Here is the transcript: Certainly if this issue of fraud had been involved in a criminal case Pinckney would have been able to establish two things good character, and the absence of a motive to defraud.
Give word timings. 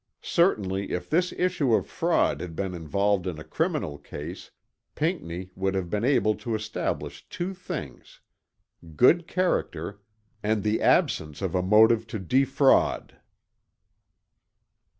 Certainly 0.23 0.89
if 0.93 1.11
this 1.11 1.31
issue 1.37 1.75
of 1.75 1.85
fraud 1.85 2.41
had 2.41 2.55
been 2.55 2.73
involved 2.73 3.27
in 3.27 3.37
a 3.37 3.43
criminal 3.43 3.99
case 3.99 4.49
Pinckney 4.95 5.51
would 5.55 5.75
have 5.75 5.91
been 5.91 6.03
able 6.03 6.33
to 6.37 6.55
establish 6.55 7.29
two 7.29 7.53
things 7.53 8.19
good 8.95 9.27
character, 9.27 9.99
and 10.41 10.63
the 10.63 10.81
absence 10.81 11.39
of 11.39 11.53
a 11.53 11.61
motive 11.61 12.07
to 12.07 12.17
defraud. 12.17 13.19